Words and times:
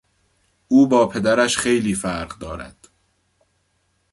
او 0.67 0.87
با 0.87 1.07
پدرش 1.07 1.57
خیلی 1.57 1.93
فرق 1.95 2.37
دارد. 2.37 2.89